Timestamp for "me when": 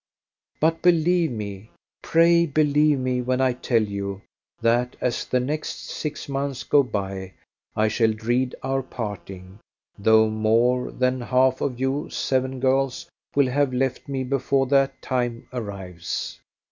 2.97-3.39